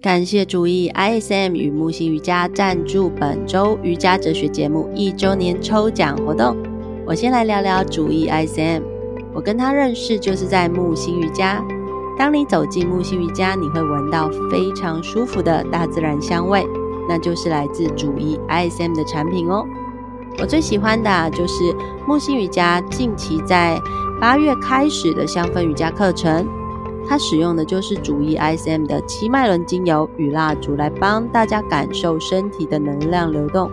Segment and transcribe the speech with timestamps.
[0.00, 6.56] 感谢主义 ISM 与木星瑜伽赞助本周瑜伽哲学节目一周年抽奖活动。
[7.04, 8.80] 我先来聊聊主义 ISM。
[9.34, 11.60] 我跟他认识就是在木星瑜伽。
[12.16, 16.64] 当你走进木星瑜伽，你会闻到非常舒服的大自然香味，
[17.08, 19.66] 那就是来自主义 ISM 的产品哦。
[20.38, 21.74] 我最喜欢的啊，就是
[22.06, 23.76] 木星瑜伽近期在
[24.20, 26.46] 八月开始的香氛瑜伽课程。
[27.08, 33.70] 它使用的就是主艺 ISM 的七脉轮精油与蜡烛来帮大家感受身体的能量流动。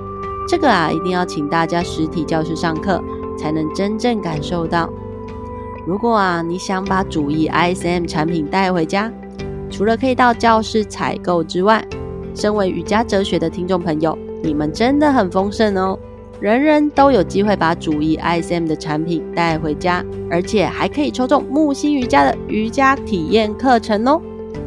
[0.48, 3.04] 这个啊，一定要请大家实体教室上课
[3.38, 4.90] 才能真正感受到。
[5.86, 9.12] 如果啊，你想把主艺 ISM 产品带回家，
[9.70, 11.86] 除了可以到教室采购之外，
[12.34, 16.00] 身为瑜伽哲学的听众朋友，你们真的很丰盛哦！
[16.42, 24.22] 人人都有机会把主义 ISM 的产品带回家，而且还可以抽中木星瑜伽的瑜伽体验课程哦！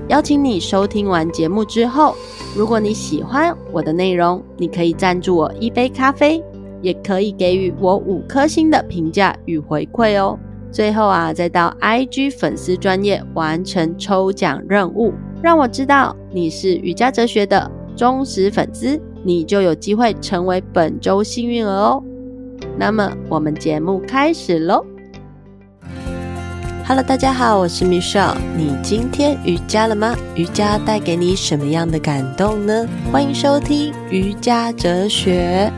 [0.08, 2.14] 邀请你收听完节目之后，
[2.56, 6.42] 如果你喜欢我的内容，你可以赞助我一杯咖啡，
[6.80, 10.38] 也可以给予我五颗星的评价与回馈哦。
[10.72, 22.02] 最后啊，再到 IG 粉丝专业完成抽奖任务，让我知道你是瑜伽哲学的忠实粉丝，你就有机会成为本周幸运儿哦。
[22.78, 24.84] 那么我们节目开始喽
[26.86, 28.36] ！Hello，大家好，我是 Michelle。
[28.56, 30.16] 你今天瑜伽了吗？
[30.36, 32.88] 瑜伽带给你什么样的感动呢？
[33.10, 35.72] 欢迎收听瑜伽哲学。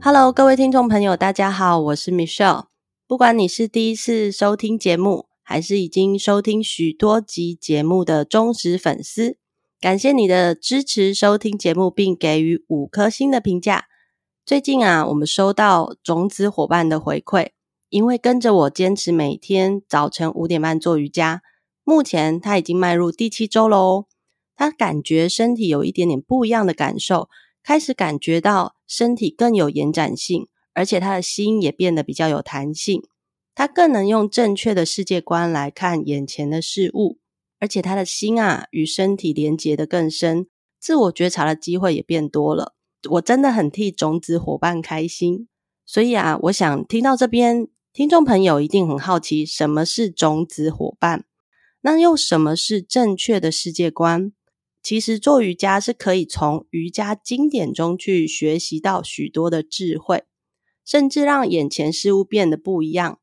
[0.00, 2.64] Hello，各位听众朋友，大家好，我是 Michelle。
[3.06, 9.36] 不管你是第一次收听节目，还是已经收听许多集节目的忠实粉丝，
[9.82, 13.86] 感谢你的支持收听节目，并给予五颗星的评价。
[14.46, 17.48] 最近啊，我们收到种子伙伴的回馈，
[17.88, 21.42] 因为跟着我坚持每天早晨五点半做瑜伽，
[21.82, 24.06] 目前他已经迈入第七周喽。
[24.54, 27.28] 他感觉身体有一点点不一样的感受，
[27.64, 30.46] 开始感觉到身体更有延展性。
[30.74, 33.02] 而且他的心也变得比较有弹性，
[33.52, 37.18] 他更能用正确的世界观来看眼前的事物，
[37.62, 40.48] 而且他的心啊与身体连结的更深，
[40.80, 42.74] 自我觉察的机会也变多了。
[43.08, 45.46] 我真的很替种子伙伴开心，
[45.86, 51.24] 所以啊，我想听到这边，听众朋友一定很好奇，什么是种子伙伴？
[51.82, 54.32] 那又什么是正确的世界观？
[54.82, 60.24] 其实做瑜伽是可以从瑜伽经典中去学习到许多的智慧。
[60.84, 63.20] 甚至让眼前事物变得不一样，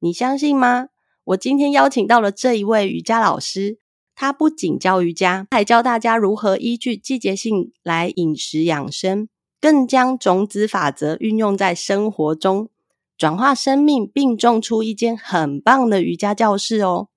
[0.00, 0.88] 你相信吗？
[1.28, 3.78] 我今天邀请到了这一位瑜伽老师，
[4.14, 9.28] 他不仅教瑜伽，还教大家如何依据季节性来饮食养生，
[9.60, 12.70] 更将种子法则运用在生活中，
[13.18, 17.08] 转化生命，并种出一间很棒的瑜伽教室哦。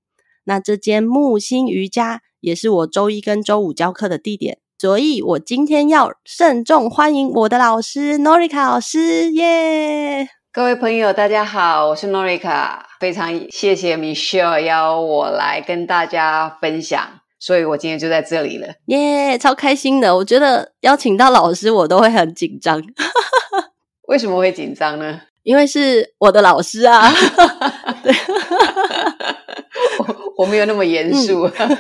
[0.44, 4.58] 那这间木星瑜伽也是我周一跟周五教课的地点。
[4.78, 10.28] 所以我今天要慎重欢迎我的老师 Norika 老师，耶！
[10.54, 17.02] 各位朋友，大家好，我是 Norika，非常谢谢 Michelle 邀我来跟大家分享，
[17.40, 19.38] 所以我今天就在这里了，耶！
[19.38, 22.84] 超开心的，我觉得邀请到老师我都会很紧张，
[24.10, 25.22] 为什么会紧张呢？
[25.44, 27.10] 因为是我的老师啊，
[28.04, 28.14] 对。
[30.36, 31.78] 我没有那么严肃，嗯，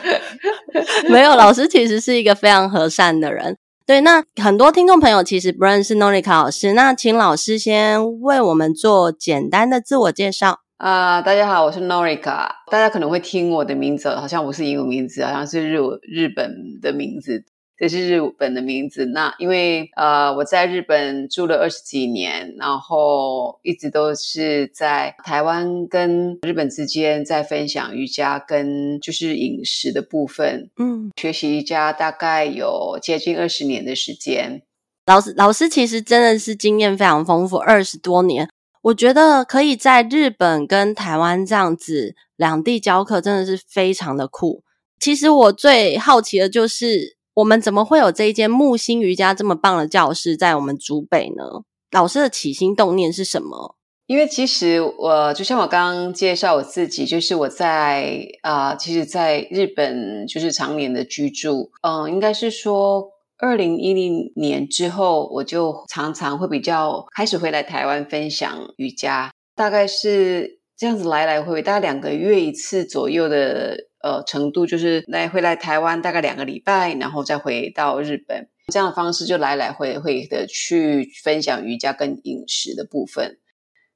[1.11, 3.57] 没有，老师其实是一个非常和善的人。
[3.85, 10.59] 对，那很多听众朋友其实不认识 Norika 老师，那请老师先为我们做简单的自我介绍。
[10.77, 12.47] 啊大家好，我是 Norika。
[12.71, 17.43] 大家可能会听我的名字，好像不是英文名字，好像是日日本的名字。
[17.89, 19.07] 这是日本的名字。
[19.07, 30.69] 那因为呃，我在日本住了二十几年，然后一直都是在台湾跟日本之间在分享瑜伽跟就是饮食的部分。
[30.77, 34.61] 嗯，学习瑜伽大概有接近二十年的时间。
[35.07, 38.47] 老师，老师其实真的是经验非常丰富，二十多年。
[38.83, 44.63] 我觉得可以在日本跟台湾这样子两地教课，真的是非常的酷。
[44.99, 47.17] 其实我最好奇的就是。
[47.33, 51.63] 我们怎么会有这一间木星瑜伽这么棒的教室在我们竹北呢？
[51.91, 53.77] 老师的起心动念是什么？
[54.05, 61.71] 因为其实我就像我刚刚介绍我自己，就是我在啊、其实在日本就是常年的居住。
[61.81, 73.77] 嗯、应该是说二零一零年之后，我就常常会比较开始回来台湾分享瑜伽，大概是这样子来来回回，大概两个月一次左右的。
[74.03, 83.37] 呃，程度就是来回来台湾大概两个礼拜，然后再回到日本，这样的方式就来来回回的去分享瑜伽跟饮食的部分。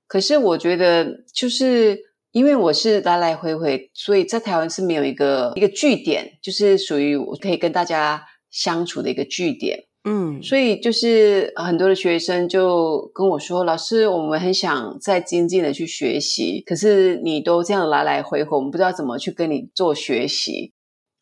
[0.07, 1.99] 可是我觉得，就是
[2.31, 9.85] 因为我是来来回回，所以在台湾是没有一个一个据点，就是属于我可以跟大家相处的一个据点。
[10.07, 20.73] 嗯，所以就是很多的学生就跟我说：“老师，我们很想再精进的去学习，可是你都这样来来回回，我们不知道怎么去跟你做学习。”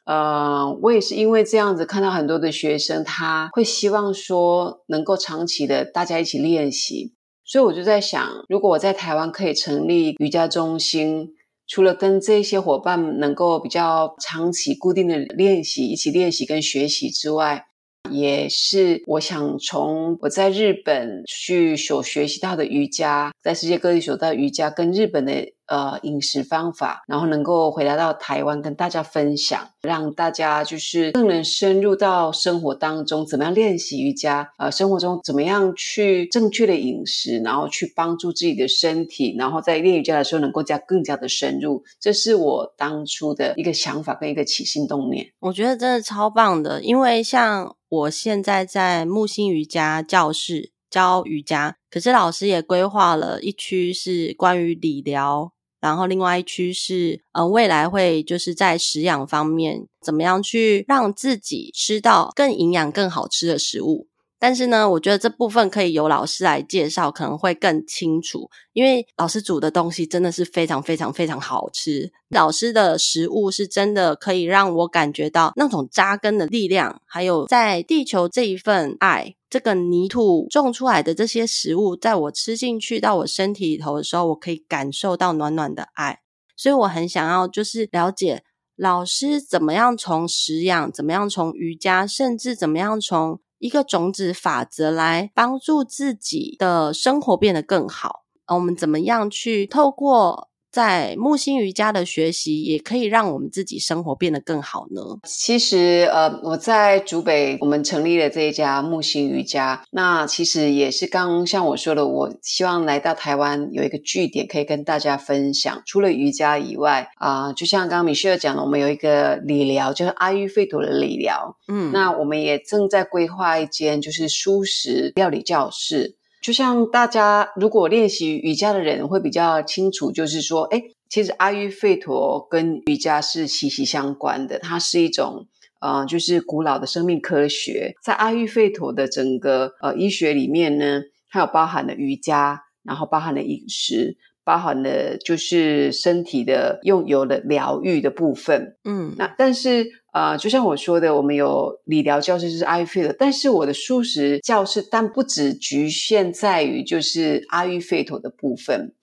[0.05, 7.13] 呃，我也是因为这样子看到很多的学生，他会希望说能够长期的大家一起练习。
[7.45, 11.29] 所以我就在想，如果我在台湾可以成立瑜伽中心，
[11.67, 17.67] 除了跟这些伙伴能够比较长期固定的练习，一起练习跟学习之外，
[18.11, 25.53] 也是我想从我在日本去所学习到的瑜伽，在世界各地所到瑜伽跟日本的。
[25.67, 34.51] 呃，饮食方法，然后能够回来到台湾跟大家分享，让大家就是更能深入到生活当中，怎么样练习瑜伽？
[34.57, 41.81] 呃，生活中怎么样去正确的饮食，然后去帮助自己的身体，然后在练瑜伽的时候能够加更加的深入。
[41.97, 45.27] 这是我当初的一个想法跟一个起心动念。
[45.39, 55.52] 我觉得真的超棒的，因为像我现在在木星瑜伽教室教瑜伽，可是老师也规划了一区是关于理疗。
[55.83, 64.07] 然后另外一区是，呃，未来会就是在食养方面，怎么样去让自己吃到更营养、更好吃的食物。
[64.39, 72.13] 但是呢，我觉得这部分可以由老师来介绍，可能会更清楚，因为老师煮的东西真的是非常非常非常好吃。
[72.29, 86.21] 老师的食物是真的可以让我感觉到那种扎根的力量，还有在地球这一份爱，这个泥土种出来的这些食物，在我吃进去到我身体里头的时候，我可以感受到暖暖的爱。
[86.57, 88.43] 所以我很想要就是了解
[88.75, 93.39] 老师怎么样从食养，怎么样从瑜伽，甚至怎么样从。
[93.59, 98.25] 一个种子法则来帮助自己的生活变得更好。
[98.47, 105.01] 我们怎么样去透过在木星瑜伽的学习，也可以让我们自己生活变得更好呢？
[105.23, 109.83] 其实，呃，我在竹北，我们成立了这一家木星瑜伽。
[109.91, 115.83] 那其实也是刚像我说的，我希望来到台湾有一个据点，可以跟大家分享。
[115.85, 121.55] 除了瑜伽以外，啊、呃，就像刚刚 Michelle 讲的，我们有一个理疗，就是阿育吠陀的理疗。
[121.67, 126.15] 嗯，那我们也正在规划一间就是蔬食料理教室。
[126.43, 135.47] 就像大家如果练习瑜伽的人会比较清楚，就是说，哎，其实阿育吠陀跟瑜伽是息息相关的，它是一种
[135.79, 137.95] 呃，就是古老的生命科学。
[138.03, 148.75] 在阿育吠陀的整个呃医学里面呢，它有包含了瑜伽，然后包含了饮食，包含了就是身体的用油的疗愈的部分。
[148.83, 150.02] 嗯，那但是。
[150.13, 158.93] 呃，就像我说的，我们有理疗教室，是阿育吠陀，但是我的素食教室，但不只局限在于就是阿育吠陀的部分。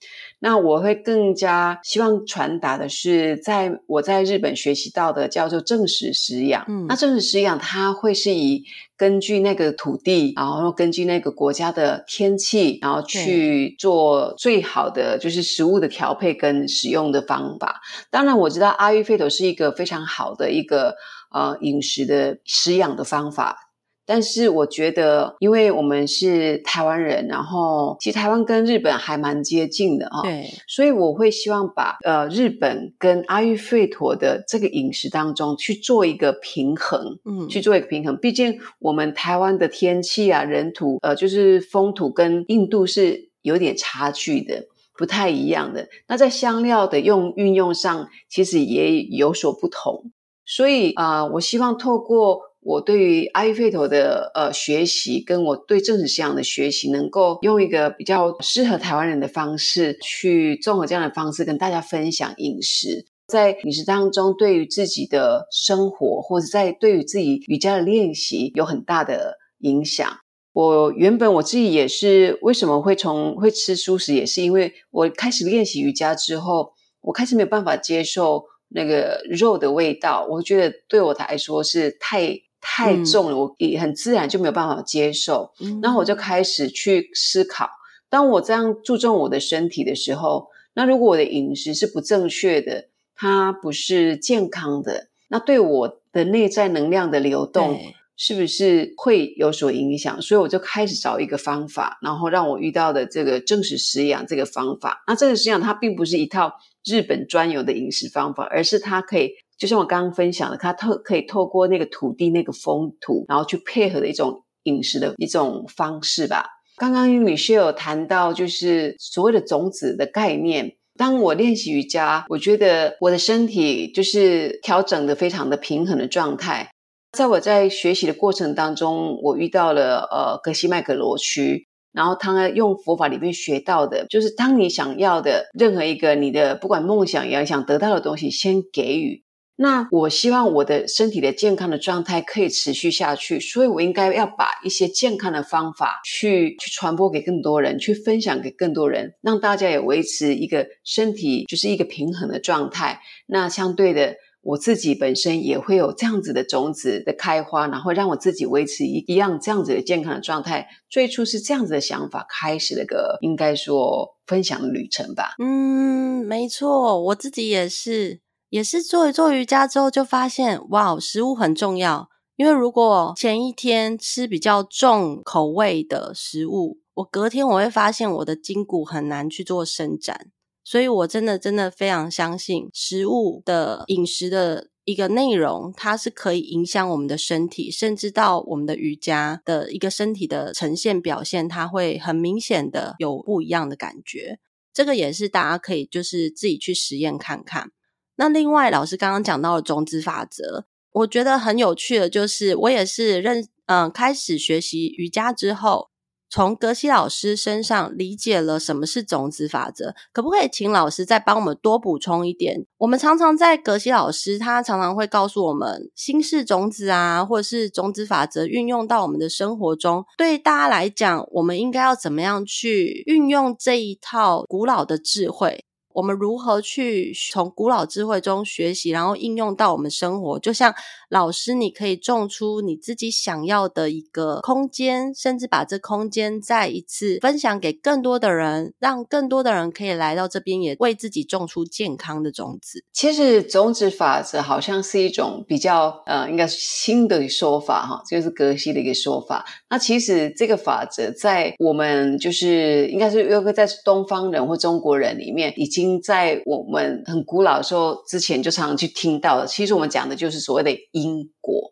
[0.43, 6.65] 那我会更加希望传达的是，在我在日本学习到的叫做正食食养。
[6.67, 8.63] 嗯，那正食食养它会是以
[8.97, 17.79] 根据那个土地，然后根据那个国家的天气，然后去做最好的就是食物的调配跟使用的方法。
[18.09, 20.95] 当然，我知道阿育吠陀是一个非常好的一个
[21.29, 23.70] 呃饮食的食养的方法。
[24.13, 38.17] 但是我觉得，因为我们是台湾人，然后其实台湾跟日本还蛮接近的啊，对，所以我会希望把呃日本跟阿育吠陀的这个饮食当中去做一个平衡，嗯，去做一个平衡。
[38.17, 44.65] 毕竟我们台湾的天气啊、人土，呃，就是风土跟印度是有点差距的，
[44.97, 45.87] 不太一样的。
[46.09, 50.11] 那在香料的用运用上，其实也有所不同。
[50.45, 52.50] 所以啊，呃，我希望透过。
[52.63, 70.07] 我对于阿育吠陀的呃学习，跟我对正食食养的学习，能够用一个比较适合台湾人的方式去综合这样的方式跟大家分享饮食，在饮食当中对于自己的生活，或者在对于自己瑜伽的练习有很大的影响。
[70.53, 82.39] 我原本我自己也是为什么会从会吃蔬食，也是因为我开始练习瑜伽之后，我开始没有办法接受那个肉的味道，我觉得对我来说是太。
[82.61, 85.51] 太重了，我也很自然就没有办法接受。
[85.59, 87.67] 嗯，然后我就开始去思考，
[88.07, 97.79] 当我这样注重我的身体的时候，那如果我的饮食是不正确的，它不是健康的，那对我的内在能量的流动
[98.15, 100.21] 是不是会有所影响？
[100.21, 105.03] 所以我就开始找一个方法，然后让我遇到的这个正食食养这个方法。
[105.07, 106.53] 那正食食养它并不是一套
[106.85, 109.31] 日本专有的饮食方法，而是它可以。
[109.61, 116.47] 就像我刚刚分享的，它透可以透过那个土地那个风土，然后去配合的一种饮食的一种方式吧。
[116.77, 120.77] 刚刚 Michelle 有谈到，就是所谓的种子的概念。
[120.97, 126.71] 当我练习瑜伽，我觉得我的身体就是调整的非常的平衡的状态。
[127.15, 139.21] 在我在学习的过程当中，我遇到了呃格西麦格罗区，然后他用佛法里面学到的，就是当你想要的任何一个你的不管梦想也想得到的东西，先给予。
[139.61, 153.01] 那我希望我的身体的健康的状态可以持续下去，所以我应该要把一些健康的方法去去传播给更多人，去分享给更多人，让大家也维持一个身体就是一个平衡的状态。
[153.27, 160.67] 那相对的，我自己本身也会有这样子的种子的开花，然后让我自己维持一一样这样子的健康的状态。
[160.89, 165.35] 最初是这样子的想法开始了个应该说分享的旅程吧。
[165.37, 168.21] 嗯，没错，我自己也是。
[168.51, 172.09] 也是做一做瑜伽之后，就发现哇，食物很重要。
[172.35, 180.31] 因为如果前一天吃比较重口味的食物，我隔天我会发现我的筋骨很难去做伸展。
[180.65, 194.39] 所以我真的真的非常相信食物的饮食的一个内容，它是可以影响我们的身体，甚至到我们的瑜伽的一个身体的呈现表现，它会很明显的有不一样的感觉。
[194.73, 197.71] 这个也是大家可以就是自己去实验看看。
[198.15, 205.89] 那另外，老师刚刚讲到的种子法则，我觉得很有趣的，就是我也是认嗯开始学习瑜伽之后，
[206.29, 209.95] 从格西老师身上理解了什么是种子法则。
[210.13, 212.65] 可不可以请老师再帮我们多补充一点？
[212.77, 225.65] 我们常常在格西老师他常常会告诉我们心识种子啊，或者是种子法则运用到我们的生活中，对大家来讲，我们应该要怎么样去运用这一套古老的智慧？
[225.93, 230.39] 我们如何去从古老智慧中学习，然后应用到我们生活？
[230.39, 230.73] 就像
[231.09, 242.85] 老师，你可以种出你自己想要的一个空间，甚至把这空间再一次分享给更多的人，让更多的人可以来到这边，也为自己种出健康的种子。
[242.93, 249.45] 其实种子法则好像是一种比较呃，应该是新的说法哈，就是格西的一个说法。
[249.69, 255.80] 那其实这个法则在我们就是应该是约克在东方人或中国人里面已经。
[256.01, 261.71] 在我们很古老的时候之前就常常去听到的，其实我们讲的就是所谓的因果。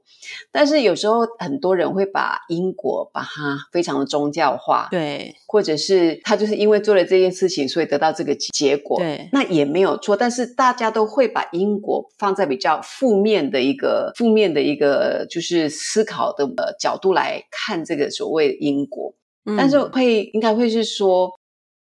[0.51, 10.15] 但是有时候很多人会把因果把它非常的宗教化，对，或者是他就是因为做了这件事情，所以得到这个结果，对，那也没有错。
[10.15, 16.47] 但是大家都会把因果放在比较负面的一个负面的一个就是思考的
[16.79, 21.38] 角度来看这个所谓因果，嗯，但是会应该会是说。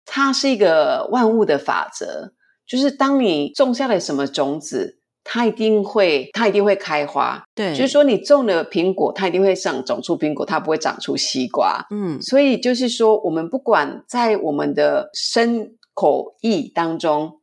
[0.05, 2.33] 它是一个万物的法则，
[2.67, 7.45] 就是当你种下了什么种子，它一定会，它一定会开花。
[7.55, 11.87] 对，就是说你种了苹果，它一定会长长出苹果，它不会长出西瓜。
[11.91, 17.41] 嗯，所以就是说，我们不管在我们的身口意当中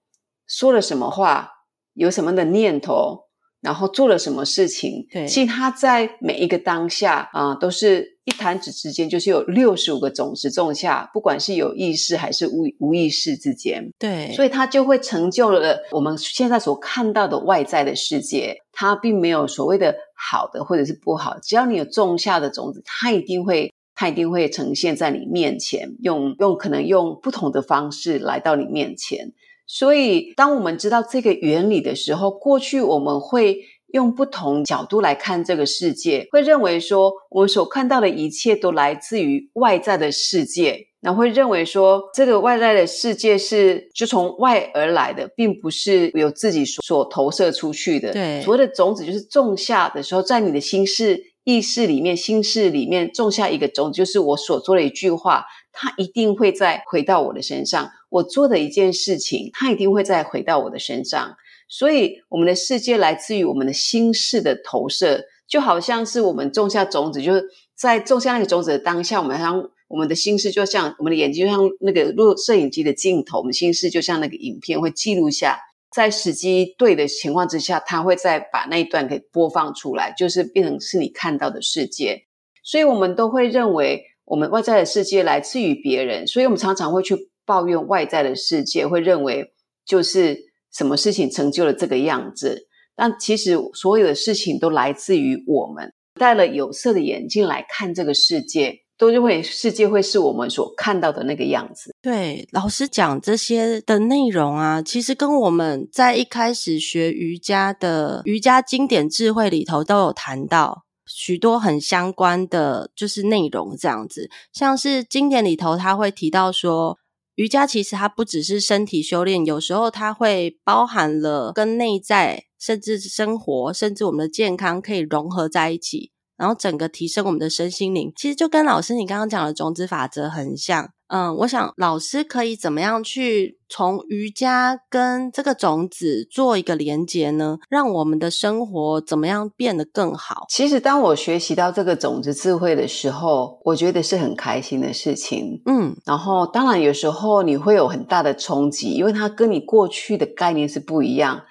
[0.48, 1.50] 说了什么话，
[1.94, 3.30] 有什么的念头。
[3.62, 5.06] 然后做了什么事情？
[5.12, 18.58] 对，其实它在每一个当下啊、呃，都是一弹指之间，就是有六十五个种子种下，不管是有意识还是无无意识之间，对，所以它就会成就了我们现在所看到的外在的世界。
[18.74, 29.34] 它并没有所谓的好的或者是不好，只要你有种下的种子，它一定会，它一定会呈现在你面前，用用可能用不同的方式来到你面前。
[29.68, 33.58] 所以，当我们知道这个原理的时候，过去我们会
[33.94, 48.12] 用不同角度来看这个世界，会认为说，我们所看到的一切都来自于外在的世界，然后会认为说，这个外在的世界是就从外而来的，并不是由自己所所投射出去的。
[48.12, 55.46] 对，所谓的种子就是种下的时候，在你的心事、意识里面、心事里面种下一个种子，就是我所做的一句话。
[55.74, 61.38] 它一定会再回到我的身上，我做的一件事情，它一定会再回到我的身上。
[61.72, 75.58] 所以，我们的世界来自于我们的心事的投射，就好像是我们种下种子，就是在种下那个种子的当下，我们像我们的心事，就像我们的眼睛，就像那个录摄影机的镜头，我们心事就像那个影片，会记录下，
[75.90, 82.26] 在时机对的情况之下，它会再把那一段给播放出来，就是变成是你看到的世界。
[82.62, 84.08] 所以我们都会认为。
[84.24, 89.52] 我们外在的世界来自于别人，所以我们常常会去抱怨外在的世界，会认为
[89.86, 92.68] 就是什么事情成就了这个样子。
[92.96, 101.96] 但其实所有的事情都来自于我们戴了有色的眼镜来看这个世界，都认为世界会是我们所看到的那个样子。
[102.02, 110.84] 对，老师讲这些的内容啊，其实跟我们在一开始学瑜伽的瑜伽经典智慧里头都有谈到。
[111.08, 116.98] 许多很相关的就是内容，这样子，像是经典里头他会提到说，
[117.36, 126.12] 瑜伽其实它不只是身体修炼，有时候它会包含了跟内在，甚至生活，甚至我们的健康可以融合在一起，
[126.42, 128.12] 然后整个提升我们的身心灵。
[128.16, 130.90] 其实就跟老师你刚刚讲的种子法则很像。
[131.06, 137.58] 嗯，我想老师可以怎么样去从瑜伽跟这个种子做一个连接呢？
[137.70, 140.46] 让我们的生活怎么样变得更好？
[140.50, 145.62] 其实当我学习到这个种子智慧的时候，我觉得是很开心的事情。
[145.68, 151.44] 嗯，然后当然有时候你会有很大的冲击，因为它跟你过去的概念是不一样。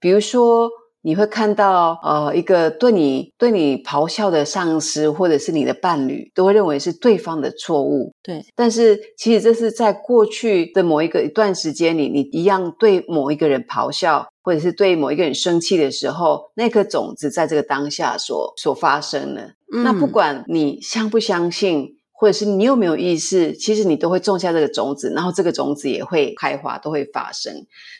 [0.00, 0.68] 比如说。
[1.02, 8.12] 你会看到，呃，一个对你对你咆哮的上司，或者是你的伴侣，都会认为是对方的错误。
[8.22, 19.54] 对，但是其实这是在过去的某一个一段时间里，你一样对某一个人咆哮，或者是对某一个人生气的时候，那颗种子在这个当下所所发生的。
[19.74, 21.96] 嗯，那不管你相不相信。
[22.22, 27.52] 或者是你有没有意识，其实你都会种下这个种子，然后这个种子也会开花，都会发生。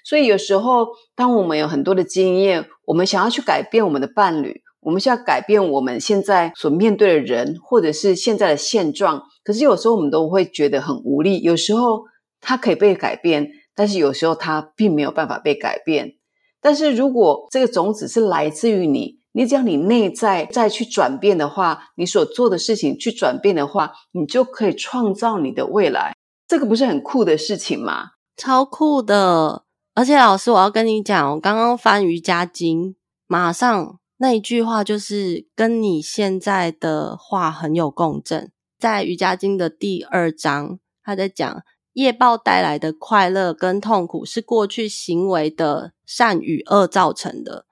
[0.04, 0.86] 所以有时候，
[1.16, 11.40] 当我们有很多的经验，我们想要去改变我们的伴侣，我们想要改变我们现在所面对的人，或者是现在的现状，可是有时候我们都会觉得很无力。
[11.40, 12.04] 有时候
[12.40, 16.12] 它可以被改变，但是有时候它并没有办法被改变。
[16.60, 26.14] 但是如果这个种子是来自于你，你只要你内在再去转变的话，你所做的事情去转变的话，你就可以创造你的未来。
[26.46, 28.10] 这个不是很酷的事情吗？
[28.36, 29.64] 超酷的！
[29.94, 32.94] 而且老师，我要跟你讲，我刚刚翻瑜伽经，
[33.26, 38.50] 马上那一句话就是跟你现在的话很有共振。
[38.78, 41.62] 在瑜伽经的第二章，他在讲
[41.94, 47.66] 业报带来的快乐跟痛苦是过去行为的善与恶造成的。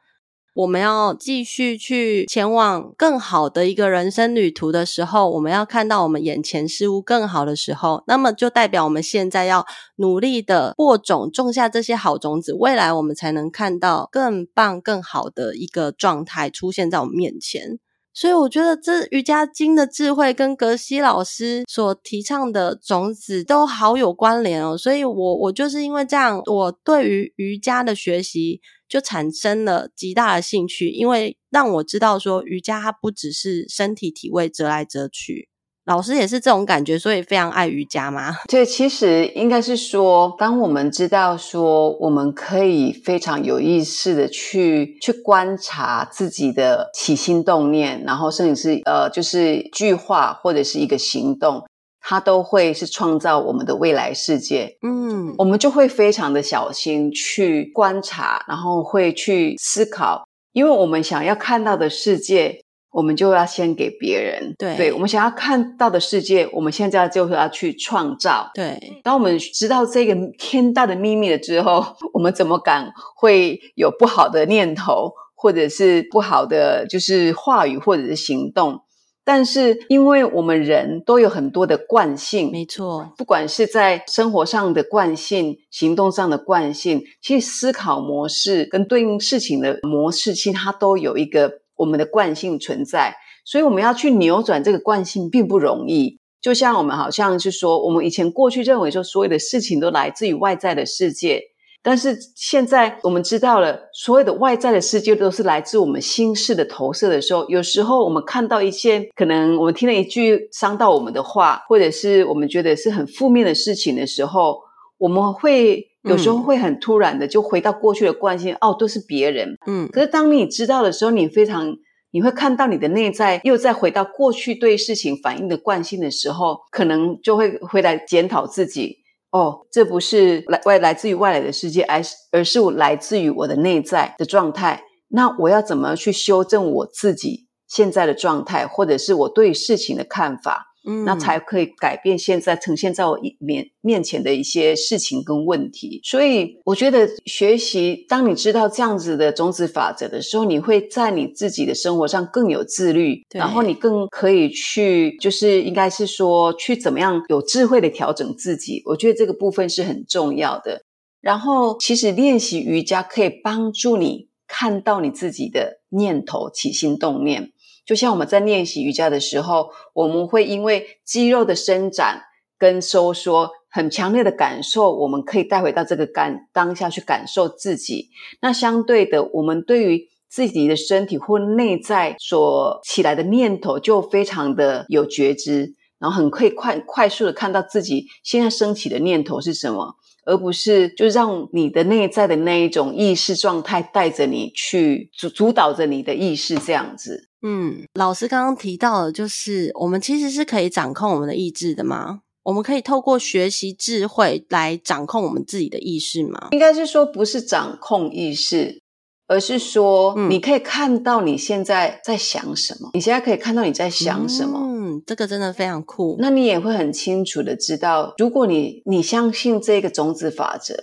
[0.61, 9.64] 我们要继续去前往更好的一个人生旅途的时候，我们要看到我们眼前事物更好的时候，那么就代表我们现在要
[9.97, 17.79] 努力的播种，种下这些好种子，未来我们才能看到更棒、更好的一个状态出现在我们面前。
[18.12, 24.76] 所以，我觉得这瑜伽经的智慧跟格西老师所提倡的种子都好有关联哦。
[24.76, 28.61] 所以我我就是因为这样，我对于瑜伽的学习。
[28.91, 35.49] 就产生了极大的兴趣，因为让我知道说瑜伽它不只是身体体位折来折去，
[35.85, 38.37] 老师也是这种感觉，所以非常爱瑜伽嘛。
[38.49, 51.65] 对，其实应该是说，当我们知道说我们可以非常有意识的去去观察自己的起心动念，然后甚至是呃，就是句话或者是一个行动。
[52.02, 69.00] 它都会是创造我们的未来世界，嗯，我们就会非常的小心去观察，然后会去思考，因为我们想要看到的世界，我们就要先给别人，对，对，我们想要看到的世界，我们现在就是要去创造，对。
[69.04, 71.84] 当我们知道这个天大的秘密了之后，
[72.15, 78.80] 我们怎么敢会有不好的念头，或者是不好的就是话语，或者是行动？
[79.23, 93.15] 但是，因为我们人都有很多的惯性，没错，不管是在生活上的惯性、行动上的惯性，其实思考模式跟对应事情的模式，其实它都有一个我们的惯性存在。
[93.45, 96.19] 所以，我们要去扭转这个惯性并不容易。
[96.41, 101.43] 就像我们好像是说，我们以前过去认为说，所有的事情都来自于外在的世界。
[101.82, 114.60] 但是现在我们知道了，所有的外在的世界都是来自我们心事的投射的时候，有时候我们看到一些可能我们听了一句伤到我们的话，或者是我们觉得是很负面的事情的时候，
[114.99, 119.56] 我们会有时候会很突然的就回到过去的惯性，嗯、哦，都是别人。
[119.66, 119.88] 嗯。
[119.90, 121.76] 可是当你知道的时候，你非常
[122.10, 128.99] 你会看到你的内在又再回到过去对事情反应的惯性的时候，可能就会回来检讨自己。
[129.30, 134.82] 哦，这不是来外来自于外来的世界，而是而是我来自于我的内在的状态。
[135.08, 140.70] 那我要怎么去修正我自己现在的状态，或者是我对事情的看法？
[140.86, 146.00] 嗯，那才可以改变现在呈现在我面面前的一些事情跟问题。
[146.02, 158.82] 所以，我觉得学习，当你知道这样子的种子法则的时候，你会在你自己的生活上更有自律，然后你更可以去，就是应该是说，去怎么样有智慧的调整自己。
[158.86, 160.82] 我觉得这个部分是很重要的。
[161.21, 167.52] 然后，其实练习瑜伽可以帮助你看到你自己的念头、起心动念。
[167.86, 172.23] 就像我们在练习瑜伽的时候，我们会因为肌肉的伸展
[172.58, 178.10] 跟收缩很强烈的感受，我们可以带回到这个感当下去感受自己。
[178.40, 185.75] 那相对的，我们对于自己的身体或内在所起来的念头，就非常的有觉知。
[185.99, 197.29] 然后很可以快快速的看到自己现在升起的念头是什么，而不是就让你的内在的那一种意识状态带着你去主主导着你的意识这样子。
[197.43, 202.21] 嗯，老师刚刚提到的，就是我们其实是可以掌控我们的意志的吗？
[202.43, 206.49] 我们可以透过学习智慧来掌控我们自己的意识吗？
[206.53, 208.81] 应该是说不是掌控意识，
[209.26, 212.89] 而是说你可以看到你现在在想什么。
[212.89, 214.59] 嗯、你现在可以看到你在想什么。
[214.63, 216.17] 嗯，这个真的非常酷。
[216.19, 220.75] 那你也会很清楚的知道，如果你你相信这个种子法则，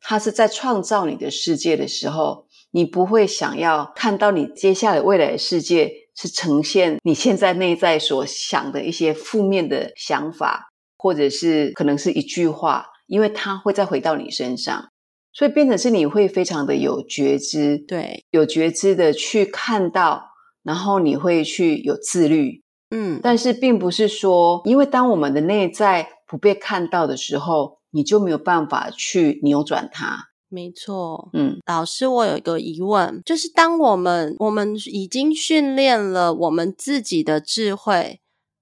[0.00, 2.45] 它是在创造你的世界的时候，
[2.76, 10.68] 你不会想要看到你接下来未来的世界是呈现你现在内在所想的一些负面的想法。
[10.98, 14.88] 或者是可能是一句话，因为它会再回到你身上，
[15.32, 20.30] 所以变成是你会非常的有觉知，对，有觉知的去看到，
[20.64, 30.30] 然后你会去有自律，嗯，但是并不是说，因为当我们的内在不被看到的时候，你就没有办法去扭转它。
[30.48, 38.20] 没错，嗯，老师，我有一个疑问，就是当我们我们已经训练了我们自己的智慧。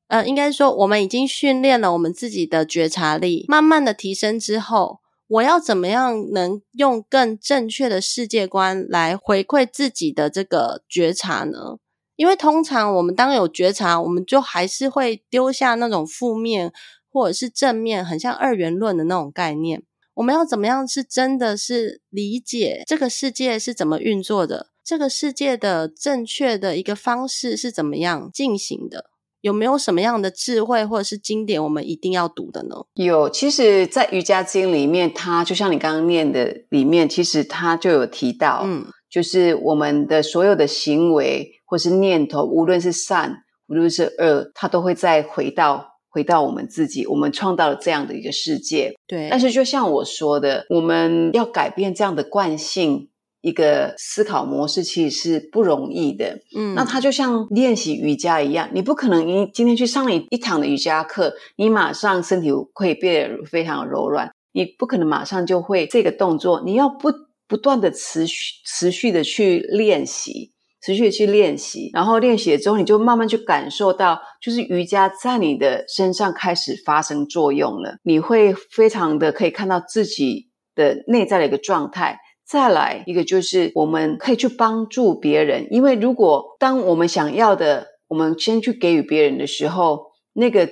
[0.09, 11.79] 呃，应该说，我们已经训练了我们自己的觉察力，慢慢的提升之后，我要怎么样能用更正确的世界观来回馈自己的这个觉察呢？
[12.17, 16.73] 因为通常我们当有觉察，我们就还是会丢下那种负面
[17.11, 19.83] 或者是正面，很像二元论的那种概念。
[20.15, 24.69] 我们要怎么样是真的是理解这个世界是怎么运作的？
[24.85, 29.07] 这个世界的正确的一个方式是怎么样进行的？
[29.41, 32.77] 有没有什么样的智慧或者是经典，我们一定要读的呢？
[32.95, 48.95] 有，其实，在瑜伽经里面，它就像你刚刚念的里面，其实它就有提到，嗯，就是我们的所有的行为或是念头，无论是善，无论是恶，它都会再回到回到我们自己，我们创造了这样的一个世界。
[49.09, 53.09] 对，但是就像我说的，我们要改变这样的惯性。
[53.41, 67.13] 一个思考模式其实是不容易的，嗯，那它就像练习瑜伽一样，你不可能你今天去上了一堂的瑜伽课，你马上身体会变得非常柔软，你不可能马上就会这个动作，你要不
[67.47, 70.53] 不断的持续持续的去练习，
[70.85, 82.19] 持续去练习，然后练习了之后，你就慢慢去感受到，就是瑜伽在你的身上开始发生作用了，你会非常的可以看到自己的内在的一个状态。
[82.47, 90.69] 再来一个就是，我们可以去帮助别人，因为如果当我们想要的，我们先去给予别人的时候，那个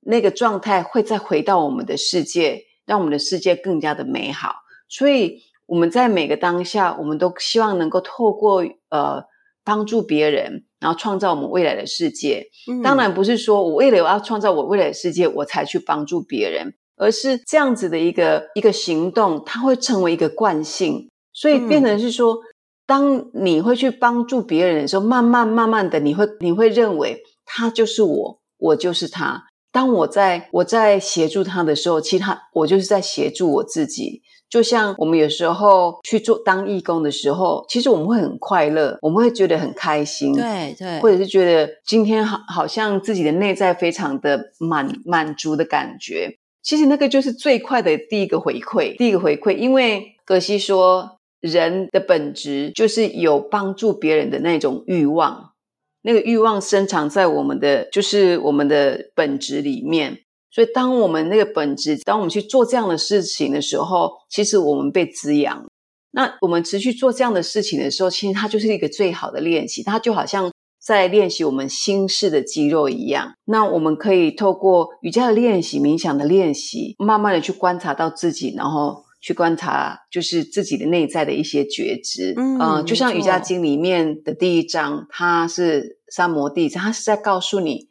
[0.00, 4.56] 那个状态会再回到我们的世界，让我们的世界更加的美好。
[4.88, 9.22] 所以我们在每个当下，我们都希望能够透过呃
[9.64, 12.46] 帮助别人，然后创造我们未来的世界。
[12.70, 12.82] 嗯。
[12.82, 21.08] 当然不是说我为了我要创造我未来的世界，我才去帮助别人，而是这样子的一个一个行动，它会成为一个惯性。
[21.32, 22.38] 所以变成是说，嗯、
[22.86, 29.44] 当你会去帮助别人的时候，慢慢慢慢的，你会你会认为他就是我，我就是他。
[29.72, 34.20] 当我在我在协助他的时候，其实他我就是在协助我自己。
[34.52, 46.36] 就像我们有时候去做当义工的时候，其实我们会很快乐，我们会觉得很开心，对对，或者是觉得今天好好像自己的内在非常的满满足的感觉。
[46.62, 51.16] 其实那个就是最快的第一个回馈，第一个回馈，因为格西说。
[51.42, 55.54] 人的本质就是有帮助别人的那种欲望，
[56.02, 60.18] 那个欲望深藏在我们的，就是我们的本质里面。
[60.52, 65.66] 所以，当我们那个本质，当我们去做这样的事情的时候，其实我们被滋养。
[66.12, 69.82] 那我们持续做这样的事情的时候，其实它就是一个最好的练习。
[69.82, 73.32] 它就好像在练习我们心式的肌肉一样。
[73.46, 79.04] 那我们可以透过瑜伽的练习、冥想的练习，慢慢的去观察到自己，然后。
[79.24, 87.86] 去观察，就是自己的内在的一些觉知，嗯、呃，就像瑜伽经里面的第一章，它是三摩地，它是在告诉你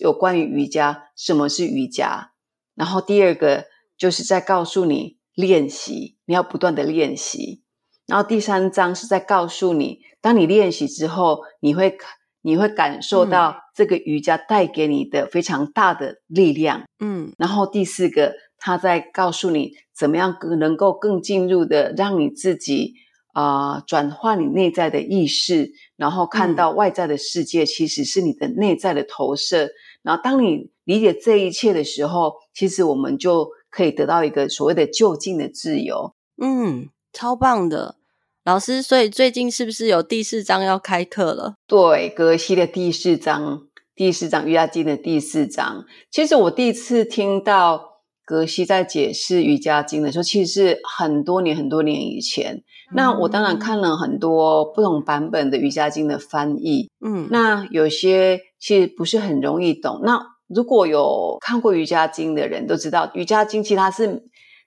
[0.00, 2.32] 有关于瑜伽，什么是瑜伽。
[2.74, 3.66] 然后第二个
[3.96, 7.62] 就是在告诉你练习，你要不断的练习。
[8.06, 11.96] 然后第三章是在告诉你，当你练习之后，你会
[12.42, 17.32] 你会感受到这个瑜伽带给你的非常大的力量，嗯。
[17.38, 18.34] 然后第四个。
[18.56, 22.94] 他在告诉你怎么样更能够更进入的，让你自己
[23.34, 29.66] 啊、呃、转化你内在的意识，然后看到外在的世界其实是你的内在的投射。
[29.66, 29.70] 嗯、
[30.04, 36.14] 然后当你理解这一切的时候，其实我们就可以得到一个所谓的就近的自由。
[36.40, 37.96] 嗯，超棒的
[38.44, 38.80] 老师。
[38.80, 41.54] 所以最近是不是有第四章要开课了？
[41.66, 43.66] 对，格西的第四章
[43.96, 45.84] 第四章瑜伽经的第四章。
[46.10, 52.62] 其实我第一次听到格西在解释瑜伽经的时候，其实是很多年很多年以前。
[52.94, 60.00] 嗯、那我当然看了很多不同版本的瑜伽经的翻译，嗯，那有些其实不是很容易懂。
[60.02, 64.22] 那如果有看过瑜伽经的人都知道，瑜伽经其实它是。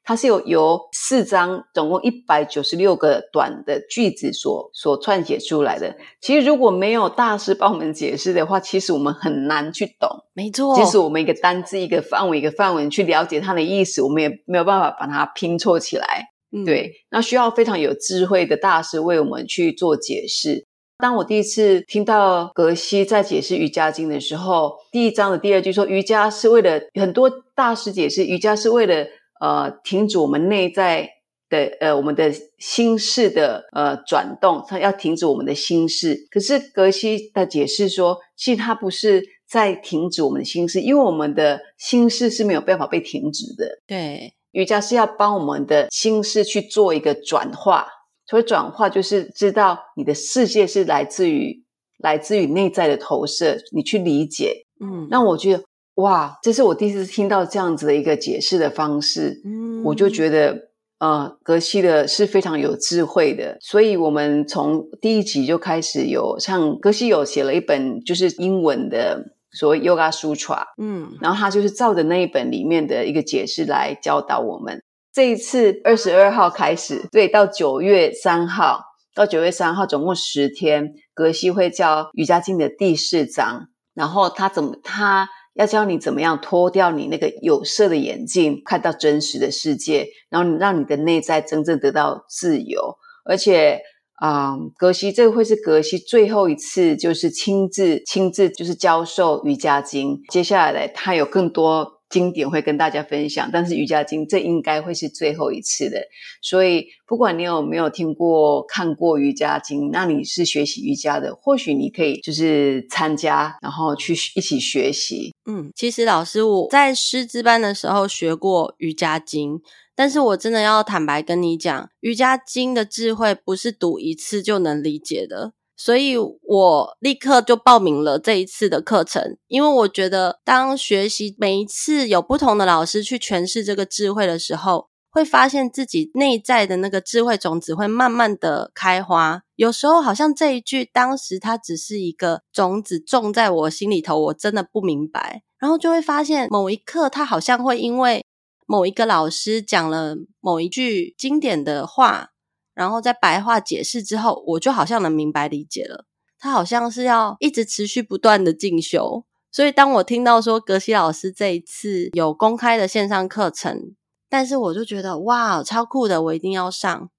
[0.10, 5.98] 它是有由四章，总共一百九十六个短的句子所所串写出来的。
[6.22, 10.10] 其实如果没有大师帮我们解释的话，其实我们很难去懂。
[10.34, 16.28] 没错，即使我们一个单字、一个范围、一个范围去了解它的意思，我们也没有办法把它拼凑起来。
[16.52, 20.66] 嗯，对，那需要非常有智慧的大师为我们去做解释。
[20.98, 29.06] 当我第一次听到格西在解释瑜伽经的时候，第一章的第二句说：“瑜伽是为了很多大师解释，瑜伽是为了。”
[29.40, 31.08] 呃，停止我们内在
[31.48, 36.26] 的呃，我们的心事的呃转动，它要停止我们的心事。
[36.32, 43.80] 可是格西的解释说，其实它不是在停止我们的心事，因为我们的心事是没有办法被停止的。
[43.86, 47.88] 对，瑜伽是要帮我们的心事去做一个转化，
[48.26, 51.64] 所以转化就是知道你的世界是来自于
[52.00, 54.66] 来自于内在的投射，你去理解。
[54.80, 55.64] 嗯，那我觉得。
[55.98, 69.26] 哇，这是我第一次听到这样子的一个解释的方式，嗯，我就觉得，呃，格西的是非常有智慧的，所以我们从第一集就开始有，像格西有写了一本就是英文的
[69.58, 74.82] 所谓 Yoga Sutra，嗯，然后他就是照着那一本里面的一个解释来教导我们。
[75.12, 78.82] 这一次二十二号开始，对，到九月三号，
[79.16, 85.28] 到九月三号总共十天，格西会教瑜伽经的第四章，然后他怎么他。
[85.58, 92.96] 要教你怎么样脱掉你那个有色的眼镜，看到真实的世界，然后让你的内在真正得到自由。
[93.26, 93.82] 而且，
[94.18, 100.22] 啊、嗯，格西这个会是格西最后一次，就是亲自亲自就是教授瑜伽经。
[100.30, 101.96] 接下来他有更多。
[102.10, 106.00] 经典会跟大家分享，但是瑜伽经这应该会是最后一次的。
[106.42, 115.34] 所以，不管你有没有听过、看过瑜伽经，那你是学习瑜伽的，或许你可以就是参加，然后去一起学习。
[115.48, 119.60] 嗯，其实老师我在师资班的时候学过瑜伽经，
[119.98, 125.54] 但是我真的要坦白跟你讲，瑜伽经的智慧不是读一次就能理解的。
[125.76, 139.42] 所以我立刻就报名了这一次的课程，因为我觉得当学习每一次有不同的老师去诠释这个智慧的时候，会发现自己内在的那个智慧种子会慢慢的开花。
[139.56, 148.24] 有时候好像这一句当时它只是一个种子种在我心里头，我真的不明白，然后就会发现某一刻它好像会因为
[148.68, 152.30] 某一个老师讲了某一句经典的话。
[152.76, 156.06] 然后在白话解释之后，我就好像能明白理解了。
[156.38, 163.96] 他好像是要一直持续不断的进修，所以当我听到说格西老师这一次有公开的线上课程，
[164.30, 167.10] 但是我就觉得哇，超酷的，我一定要上。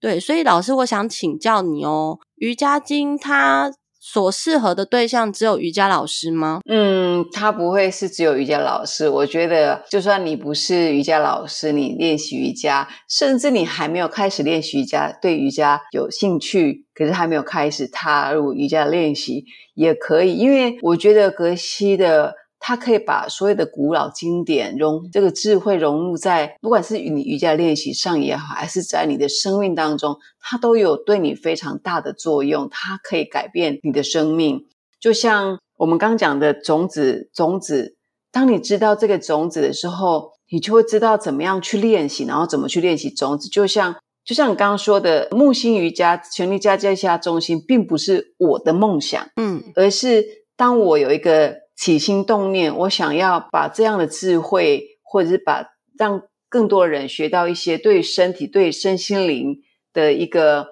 [0.00, 3.72] 对，所以老师，我想请教你哦，瑜伽经它。
[4.00, 6.60] 所适合的对象只有瑜伽老师吗？
[6.70, 9.08] 嗯，他不会是只有瑜伽老师。
[9.08, 20.34] 我觉得，就算你不是瑜伽老师，你练习瑜伽，甚至你还没有开始练习瑜伽，对瑜伽有兴趣，可是还没有开始踏入瑜伽练习，也可以。
[20.34, 22.34] 因为我觉得格西的。
[22.60, 32.68] 他可以把所有的古老经典融这个智慧融入在，不管是你瑜伽练习上也好，还是在你的生命当中，它都有对你非常大的作用。
[32.68, 34.66] 它可以改变你的生命，
[35.00, 37.96] 就像我们刚讲的种子，种子。
[38.32, 43.48] 当你知道这个种子的时候，你就会知道怎么样去练习，然后怎么去练习种子。
[43.48, 50.24] 就像就像你刚刚说的，木星瑜伽全力加加下中心，并不是我的梦想，嗯，而是
[50.56, 51.67] 当我有一个。
[51.80, 55.64] 起心动念，我想要把这样的智慧，或者是把
[55.96, 59.60] 让更多人学到一些对身体、对身心灵
[59.92, 60.66] 的一个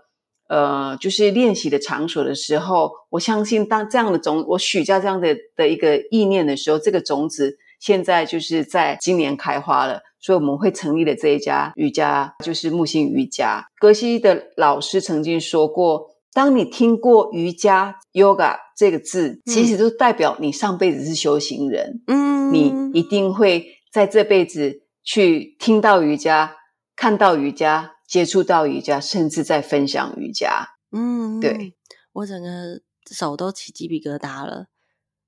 [0.49, 10.01] 呃，就是练习的场所的时候，我相信当这样的种，我许下这样的的一个意念的时候，这个种子现在就是在今年开花了。
[10.19, 13.65] 所以我们会成立了这一家瑜伽，就是木星瑜伽。
[13.79, 16.16] 格西的老师曾经说过。
[16.37, 22.03] 当你听过瑜伽 （yoga） 这个字，其实就代表你上辈子是修行人。
[22.07, 26.55] 嗯，你一定会在这辈子去听到瑜伽、
[26.95, 30.69] 看到瑜伽、接触到瑜伽，甚至在分享瑜伽。
[30.93, 31.75] 嗯，对，
[32.13, 34.67] 我整个手都起鸡皮疙瘩了。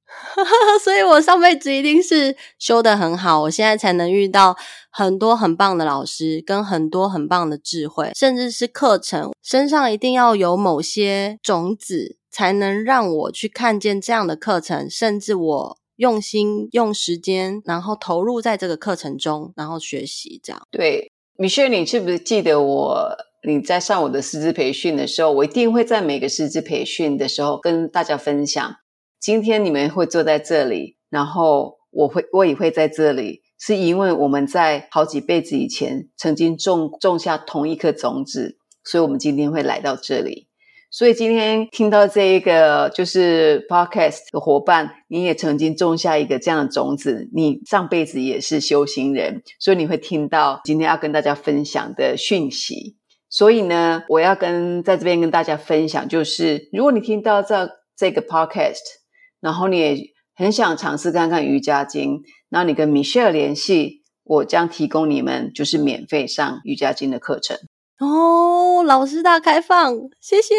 [0.82, 4.56] 所以我上辈子一定是修得很好，我现在才能遇到
[4.90, 9.32] 很多很棒的老师，跟很多很棒的智慧，甚至是课程。
[9.42, 20.62] 身上一定要有某些种子，才能让我去看见这样的课程，甚至我用心用时间，然后投入在这个课程中，然后学习这样。
[20.70, 23.16] 对米雪你是不是记得我？
[23.46, 28.76] 你在上我的师资培训的时候，我一定会在每个师资培训的时候跟大家分享。
[29.20, 40.46] 今天你们会坐在这里，然后我会我也会在这里，是因为我们在好几辈子以前曾经种种下同一颗种子，所以我们今天会来到这里。
[40.90, 52.96] 所以今天听到这一个就是 podcast 的伙伴，你也曾经种下一个这样的种子，你上辈子也是修行人，所以你会听到今天要跟大家分享的讯息。
[53.28, 58.97] 所以呢，我要跟在这边跟大家分享，就是如果你听到这这个 podcast。
[59.40, 59.96] 然后你也
[60.34, 67.56] 很想尝试看看瑜伽经，那你跟 Michelle 联系，我将提供你们就是免费上瑜伽经的课程
[67.98, 68.82] 哦。
[68.84, 70.54] 老师大开放，谢谢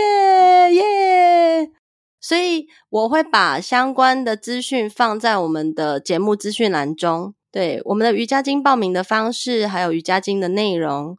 [0.74, 1.70] 耶！
[2.22, 11.18] 所以我会把相关的资讯放在我们的节目资讯栏中，对我们的瑜伽经报名的方式，还有瑜伽经的内容。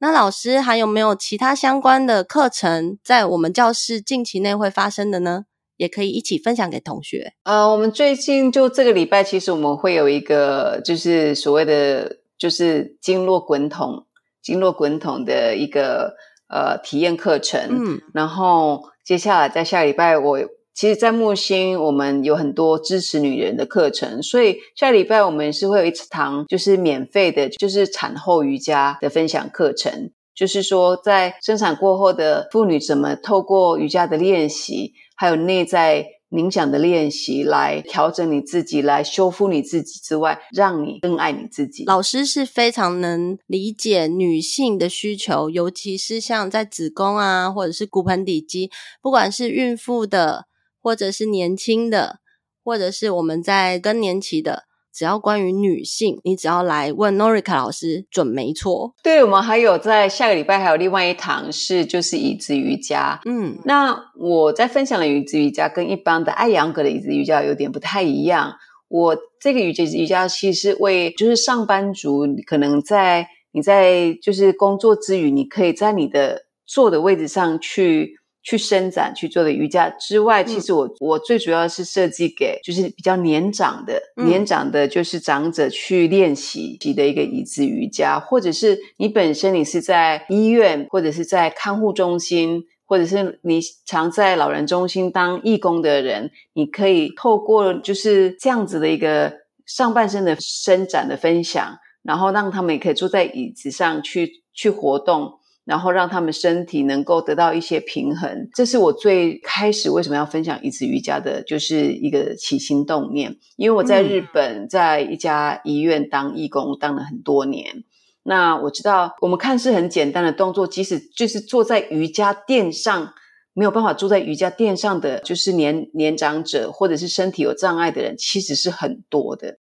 [0.00, 5.44] 那老师还有没有其他相关的课程在我们教室近期内会发生的呢？
[5.78, 7.32] 也可以一起分享给同学。
[7.44, 14.04] 呃，我们最近就这个礼拜，其实我们会有一个，就是所谓的，就是经络滚筒、
[14.42, 16.14] 经络滚筒的一个
[16.50, 17.60] 呃体验课程。
[17.70, 20.38] 嗯，然后接下来在下个礼拜我，
[20.74, 30.10] 其实，在木星我们有很多支持女人的课程，所以下个礼拜我们是会有一堂就是免费的，就是产后瑜伽的分享课程。
[30.36, 41.84] 就是说，在生产过后的妇女怎么透过瑜伽的练习，还有内在冥想的练习，来调整你自己，来修复你自己之外，让你更爱你自己。
[41.86, 48.70] 老师是非常能理解女性的需求，尤其是像在子宫啊，或者是骨盆底肌，
[49.02, 50.46] 不管是孕妇的，
[50.80, 52.20] 或者是年轻的，
[52.62, 54.67] 或者是我们在更年期的。
[54.98, 58.96] 只要关于女性，你只要来问 Norika 老师，准没错。
[59.00, 63.20] 对，我们还有在下个礼拜还有另外一堂是就是椅子瑜伽。
[63.24, 68.56] 嗯，那我在分享的椅子瑜伽跟一般的艾扬格的椅子瑜伽有点不太一样。
[68.88, 78.17] 我这个椅子瑜伽其实为就是上班族，可能在你在就是工作之余，你可以在你的坐的位置上去。
[78.42, 99.32] 去伸展去做的瑜伽之外，其实我、嗯、我最主要是设计给就是比较年长的、嗯、年长的，就是长者去练习的一个椅子瑜伽，或者是你本身你是在医院或者是在看护中心，或者是你常在老人中心当义工的人，你可以透过就是这样子的一个
[99.66, 105.37] 上半身的伸展的分享，然后让他们也可以坐在椅子上去去活动。
[105.68, 113.36] 然后让他们身体能够得到一些平衡，这是我最开始为什么要分享椅子瑜伽的，就是一个起心动念。
[113.56, 117.84] 因为我在日本，在一家医院当义工，当了很多年。
[118.22, 123.12] 那我知道，我们看似很简单的动作，即使就是坐在瑜伽垫上，
[123.52, 129.58] 没有办法坐在瑜伽垫上的，就是年年长者或者是身体有障碍的人，其实是很多的。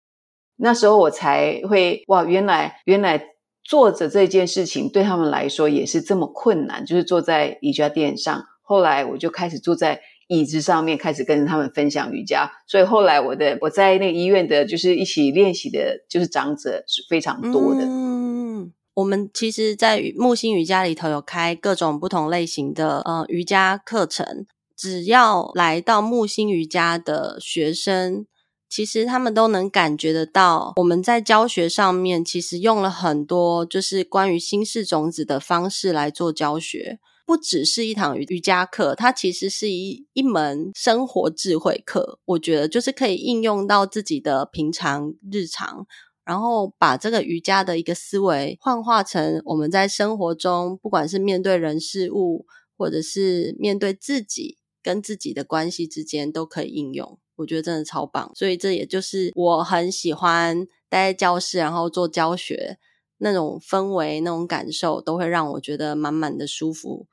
[0.56, 3.22] 那时候我才会哇，原来原来。
[3.68, 8.46] 坐着这件事情对他们来说也是这么困难，就是坐在瑜伽垫上。
[8.62, 10.00] 后来我就开始坐在
[10.30, 12.50] 椅子上面，开始跟他们分享瑜伽。
[12.66, 17.82] 所以后来我的我在那个医院的，就是一起练习的，就是长者是非常多的。
[17.82, 24.46] 嗯，我们其实，在木星瑜伽里头有开各种不同类型的呃瑜伽课程，
[24.78, 28.26] 只要来到木星瑜伽的学生。
[28.70, 42.20] 其实他们都能感觉得到，我们在教学上面其实用了很多就是关于心式种子的方式来做教学，不只是一堂瑜伽课，它其实是一一门生活智慧课。
[42.26, 45.88] 我觉得就是可以应用到自己的平常日常，
[46.26, 52.46] 然后把这个瑜伽的一个思维幻化成我们在生活中，不管是面对人事物，
[52.78, 57.18] 或者是面对自己跟自己的关系之间，都可以应用。
[57.38, 62.78] 我觉得真的超棒，所以这也就是我很喜欢待在教室，然后做教学
[63.20, 67.08] 那种氛围、那种感受，都会让我觉得满满的舒服。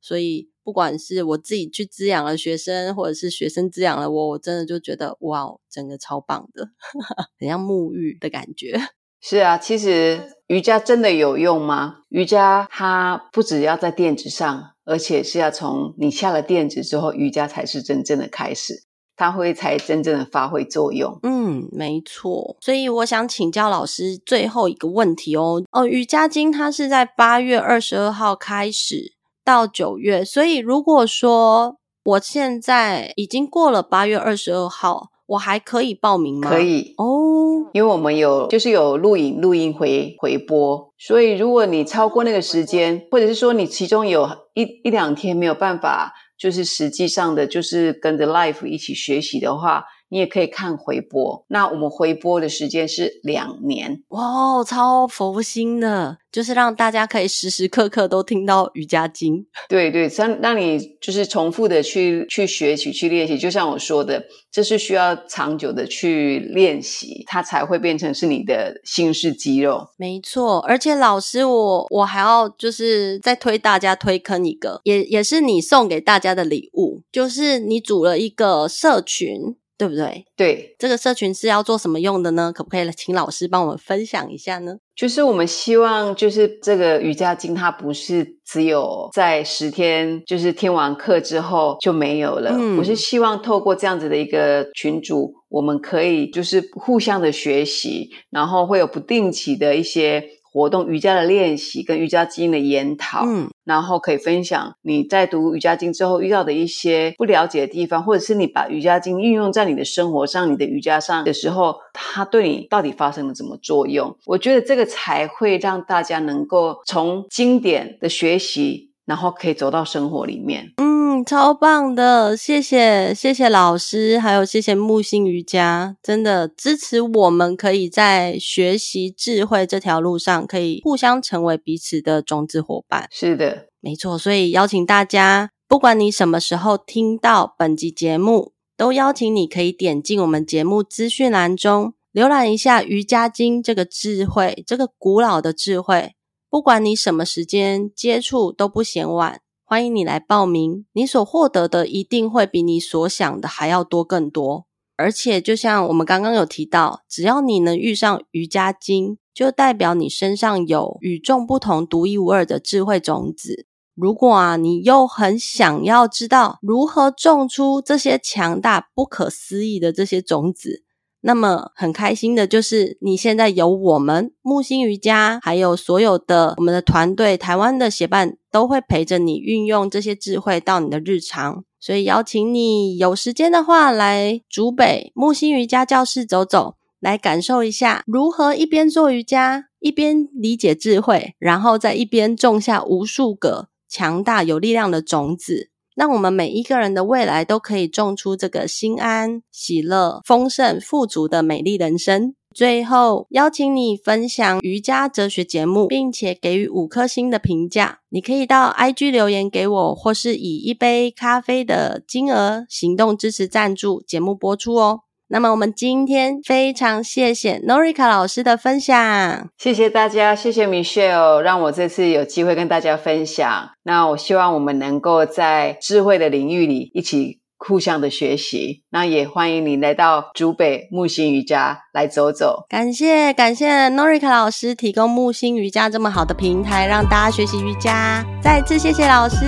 [0.00, 6.68] 所以不管是我自己去滋养了学生，或者是学生滋养了我，我真的就觉得哇，真的超棒的，
[7.40, 8.78] 很像沐浴的感觉。
[9.22, 12.02] 是啊，其实瑜伽真的有用吗？
[12.10, 18.84] 瑜伽它不只要在垫子上，而且是要从你下了垫子之后，瑜伽才是真正的开始。
[19.16, 21.18] 它会才真正的发挥作用。
[21.22, 22.56] 嗯，没错。
[22.60, 25.62] 所以我想请教老师最后一个问题哦。
[25.70, 29.12] 哦，瑜伽经它是在八月二十二号开始
[29.44, 36.50] 到九月，所以如果说我现在已经过了八月二十二号，我还可以报名吗？
[36.50, 46.12] 可以哦，因为我们有就是有录影、录音回回播，所以如果你超过那个时间，或者是说你其中有一一两天没有办法。
[46.44, 51.44] 就是实际上的，就是跟着 Life 一起学习的话，你也可以看回播。
[51.48, 59.46] 那我们回播的时间是两年，哇，超佛心的，就是让大家可以时时刻刻都听到瑜伽经。
[59.68, 63.38] 对 对，让让你就是重复的去去学习、去练习。
[63.38, 69.88] 就像我说的，这是需要长久的去练习，它才会变成是你的心式肌肉。
[69.96, 79.56] 没错，而且老师我，我我还要就是再推大家推坑一个，也也是你送给大家的礼物，就是你组了一个社群。
[79.76, 80.24] 对不对？
[80.36, 82.52] 对，这个社群是要做什么用的呢？
[82.54, 84.76] 可不可以请老师帮我们分享一下呢？
[84.94, 92.52] 就是我们希望，就是这个瑜伽经，它不是只有在十天，就是听完课之后就没有了。
[92.54, 100.24] 嗯，我是希望透过这样子的一个群组，我们可以就是互相的学习，然后会有不定期的一些。
[100.54, 114.16] 活动瑜伽的练习跟瑜伽经的研讨，嗯，然后可以分享你在读瑜伽经之后遇到的一些不了解的地方，或者是你把瑜伽经运用在你的生活上、你的瑜伽上的时候，它对你到底发生了什么作用？
[114.26, 120.72] 我觉得这个才会让大家能够从经典的学习，然后可以走到生活里面。
[120.76, 120.93] 嗯。
[121.24, 133.08] 超棒的，谢谢谢谢老师，还有谢谢木星瑜伽，真的支持我们可以在学习智慧这条路上，可以互相成为彼此的种子伙伴。
[133.10, 146.12] 是的，没错，所以邀请大家，不管你什么时候听到本集节目，都邀请你可以点进我们节目资讯栏中，浏览一下瑜伽经这个智慧，这个古老的智慧，
[146.50, 149.40] 不管你什么时间接触都不嫌晚。
[149.74, 154.66] 欢迎你来报名，你所获得的一定会比你所想的还要多更多。
[154.96, 163.66] 而且，就像我们刚刚有提到，只要你能遇上瑜伽经，就代表你身上有与众不同、独一无二的智慧种子。
[163.96, 170.83] 如果啊，你又很想要知道如何种出这些强大、不可思议的这些种子，
[171.26, 181.64] 那么很开心的就是，你现在有我们木星瑜伽，还有所有的我们的团队，台湾的协办都会陪着你运用这些智慧到你的日常。
[181.80, 195.70] 所以邀请你有时间的话，来竹北木星瑜伽教室走走，来感受一下如何一边做瑜伽，一边理解智慧，然后在一边种下无数个强大有力量的种子。
[195.94, 202.34] 让我们每一个人的未来都可以种出这个心安、喜乐、丰盛、富足的美丽人生。
[202.54, 207.98] 最后，邀请你分享瑜伽哲学节目，并且给予五颗星的评价。
[208.10, 215.00] 你可以到 IG 留言给我，或是以一杯咖啡的金额行动支持赞助节目播出哦。
[215.34, 223.70] 那么我们今天非常谢谢 Norika 老师的分享，谢谢大家，谢谢 Michelle，让我这次有机会跟大家分享。
[223.82, 228.84] 那我希望我们能够在智慧的领域里一起互相的学习。
[228.90, 232.64] 那也欢迎你来到竹北木星瑜伽来走走。
[232.68, 238.24] 感谢感谢 Norika 老师提供木星瑜伽这么好的平台，让大家学习瑜伽。
[238.40, 239.44] 再次谢谢老师，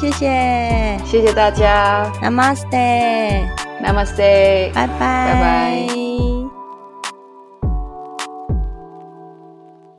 [0.00, 3.48] 谢谢，谢谢大家，Namaste。
[3.82, 6.37] Namaste，拜拜，拜拜。